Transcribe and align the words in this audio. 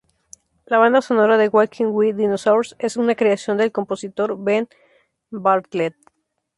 La 0.65 0.79
banda 0.79 0.99
sonora 0.99 1.37
de 1.37 1.47
"Walking 1.49 1.91
with 1.93 2.15
Dinosaurs" 2.17 2.75
es 2.79 2.97
una 2.97 3.13
creación 3.13 3.57
del 3.57 3.71
compositor 3.71 4.35
Ben 4.35 4.67
Bartlett. 5.29 5.95